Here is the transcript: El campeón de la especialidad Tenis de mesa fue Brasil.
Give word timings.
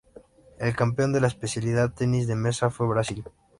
El 0.57 0.75
campeón 0.75 1.13
de 1.13 1.21
la 1.21 1.27
especialidad 1.27 1.93
Tenis 1.93 2.25
de 2.25 2.33
mesa 2.35 2.71
fue 2.71 2.87
Brasil. 2.87 3.23